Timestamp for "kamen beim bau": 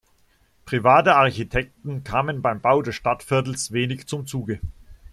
2.03-2.81